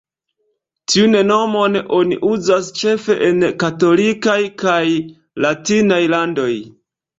Tiun 0.93 1.17
nomon 1.27 1.77
oni 1.97 2.17
uzas 2.29 2.71
ĉefe 2.81 3.19
en 3.29 3.45
katolikaj 3.65 4.41
kaj 4.67 4.81
latinaj 5.49 6.03
landoj. 6.17 6.53